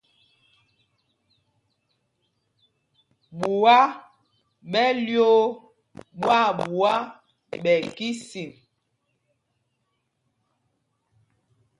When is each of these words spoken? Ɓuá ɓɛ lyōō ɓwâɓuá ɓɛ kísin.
Ɓuá 3.39 3.77
ɓɛ 4.71 4.83
lyōō 5.05 5.39
ɓwâɓuá 6.21 6.93
ɓɛ 7.63 7.73
kísin. 7.95 8.51